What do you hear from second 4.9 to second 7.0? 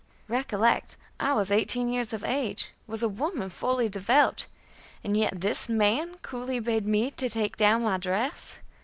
and yet this man coolly bade